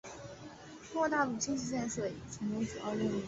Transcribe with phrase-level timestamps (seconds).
[0.91, 3.11] 中国大陆经济建设已成为主要任务。